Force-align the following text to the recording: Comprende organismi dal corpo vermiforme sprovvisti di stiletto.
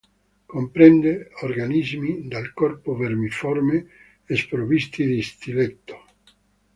Comprende 0.53 1.27
organismi 1.43 2.27
dal 2.27 2.53
corpo 2.53 2.95
vermiforme 2.95 3.85
sprovvisti 4.25 5.05
di 5.05 5.21
stiletto. 5.21 6.05